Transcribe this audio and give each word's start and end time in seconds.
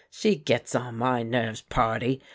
She 0.09 0.35
gets 0.35 0.73
on 0.73 0.97
my 0.97 1.21
nerves, 1.21 1.61
pardy! 1.61 2.21